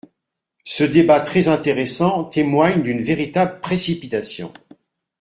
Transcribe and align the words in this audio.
Ce 0.65 0.83
débat 0.83 1.19
très 1.19 1.47
intéressant 1.47 2.23
témoigne 2.23 2.81
d’une 2.81 3.03
véritable 3.03 3.59
précipitation. 3.59 4.51